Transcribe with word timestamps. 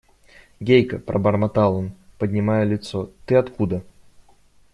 –Гейка,– 0.59 0.97
пробормотал 0.99 1.75
он, 1.75 1.91
поднимая 2.17 2.63
лицо,– 2.63 3.11
ты 3.27 3.35
откуда? 3.35 3.83